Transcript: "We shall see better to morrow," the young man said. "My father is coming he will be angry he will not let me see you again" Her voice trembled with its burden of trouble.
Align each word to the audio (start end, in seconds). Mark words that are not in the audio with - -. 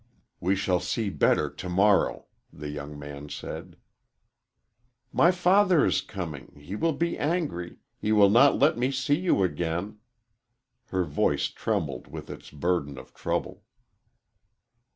"We 0.39 0.55
shall 0.55 0.79
see 0.79 1.11
better 1.11 1.47
to 1.47 1.69
morrow," 1.69 2.25
the 2.51 2.69
young 2.69 2.97
man 2.97 3.29
said. 3.29 3.77
"My 5.13 5.29
father 5.29 5.85
is 5.85 6.01
coming 6.01 6.53
he 6.59 6.75
will 6.75 6.93
be 6.93 7.19
angry 7.19 7.77
he 7.99 8.11
will 8.11 8.31
not 8.31 8.57
let 8.57 8.79
me 8.79 8.89
see 8.89 9.19
you 9.19 9.43
again" 9.43 9.99
Her 10.89 11.03
voice 11.03 11.49
trembled 11.49 12.07
with 12.07 12.31
its 12.31 12.49
burden 12.49 12.97
of 12.97 13.13
trouble. 13.13 13.61